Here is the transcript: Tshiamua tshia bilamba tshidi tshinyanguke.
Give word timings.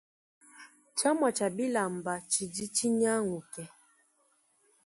Tshiamua 0.95 1.29
tshia 1.35 1.49
bilamba 1.57 2.13
tshidi 2.29 2.65
tshinyanguke. 2.75 3.63